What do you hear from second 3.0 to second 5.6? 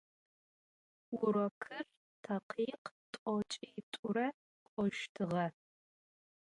t'oç'it'ure k'oştığe.